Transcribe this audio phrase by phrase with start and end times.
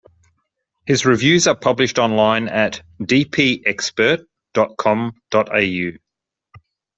[0.87, 5.91] His reviews are published online at dpexpert dot com.au.